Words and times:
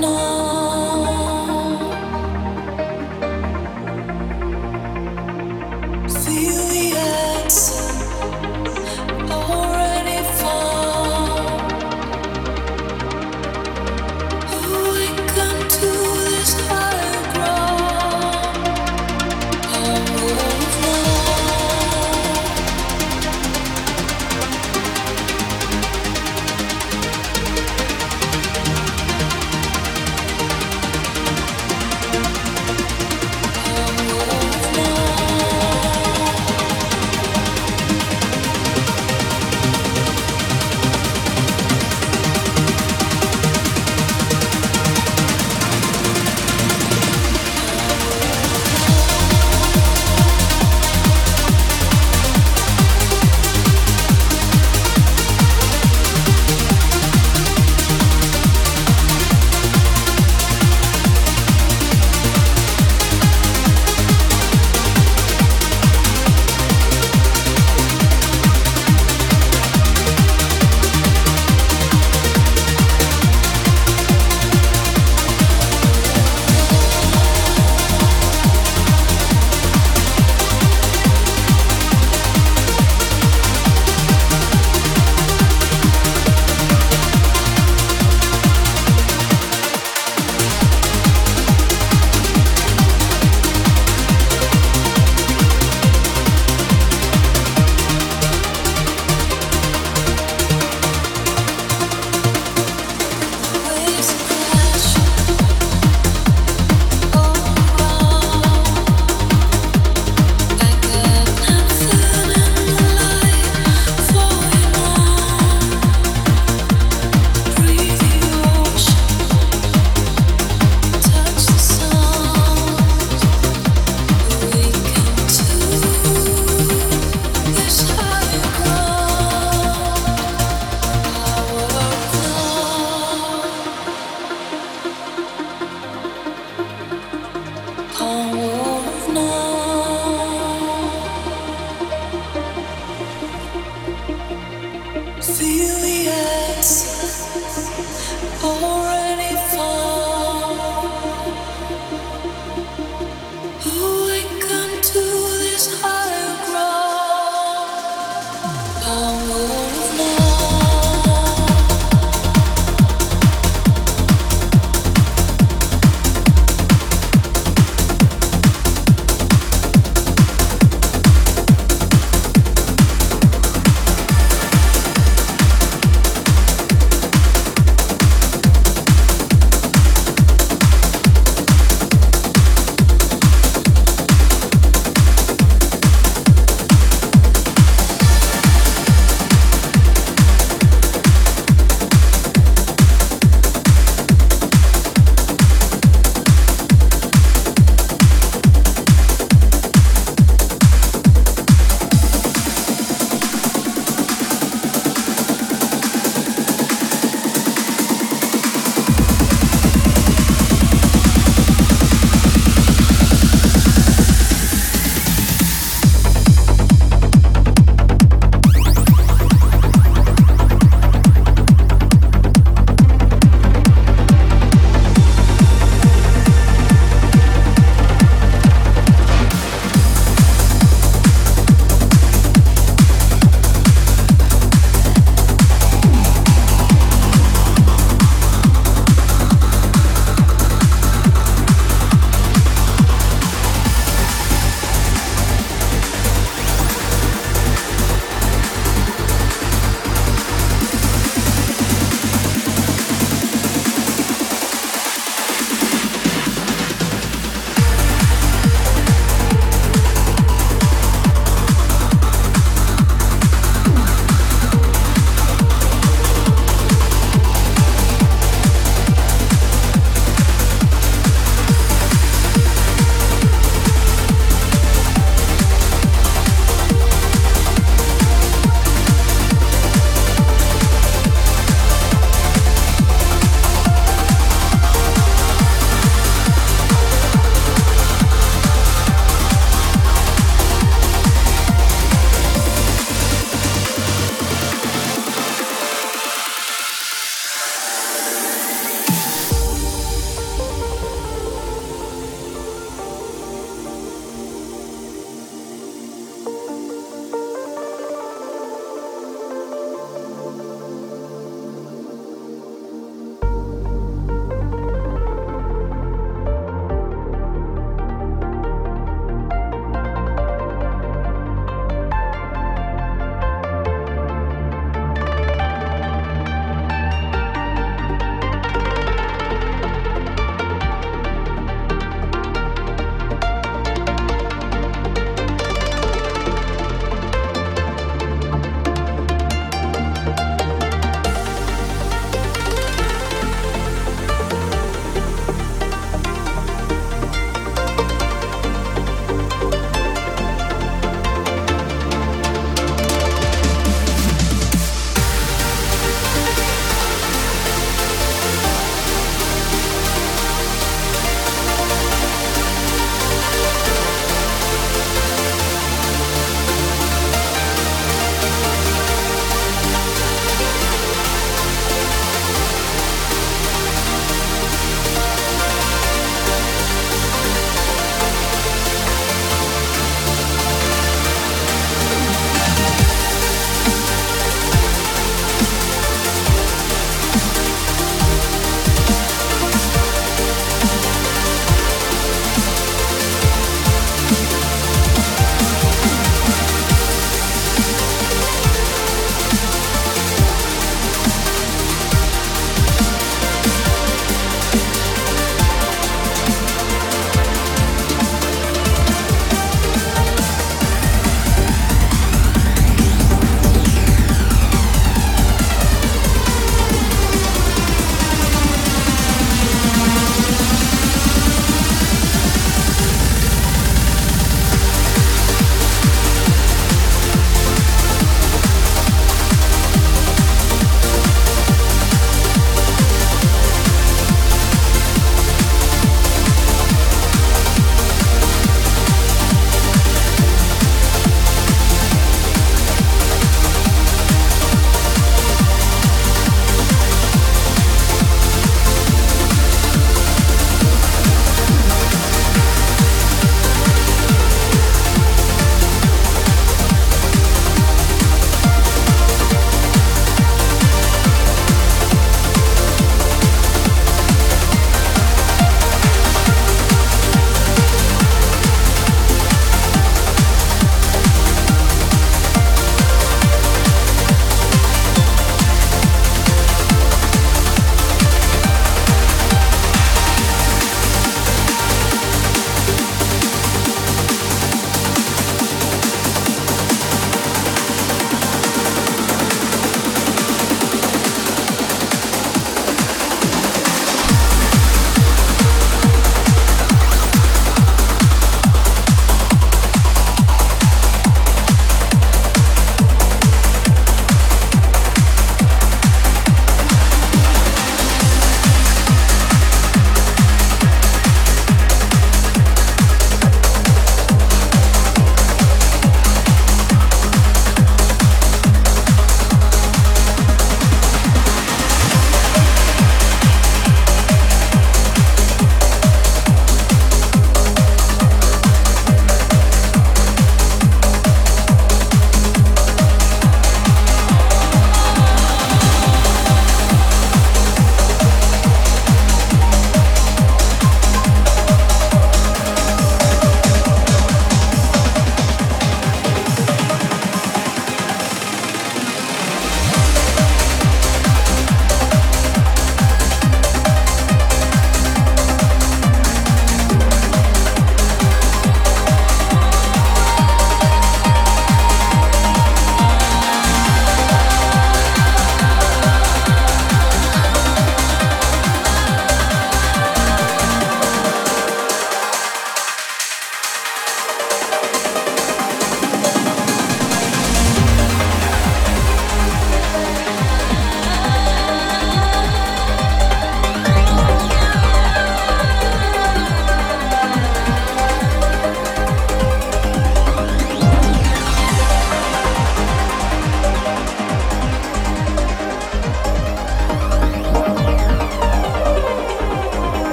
No. 0.00 0.29